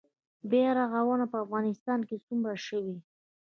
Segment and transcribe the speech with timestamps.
[0.49, 2.95] بیا رغونه په افغانستان کې څومره شوې؟